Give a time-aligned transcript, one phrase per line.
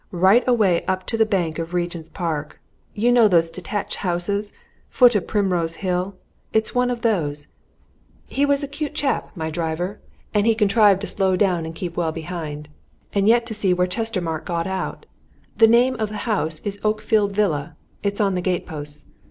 [0.13, 2.59] right away up to the back of Regent's Park.
[2.95, 4.51] You know those detached houses
[4.89, 6.15] foot of Primrose Hill?
[6.53, 7.45] It's one of those
[8.25, 9.99] he was a cute chap, my driver,
[10.33, 12.67] and he contrived to slow down and keep well behind,
[13.13, 15.05] and yet to see where Chestermarke got out.
[15.57, 19.05] The name of the house is Oakfield Villa it's on the gateposts.